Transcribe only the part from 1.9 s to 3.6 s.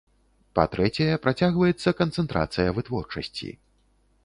канцэнтрацыя вытворчасці.